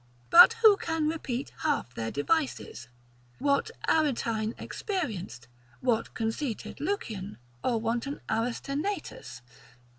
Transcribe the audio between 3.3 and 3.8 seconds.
What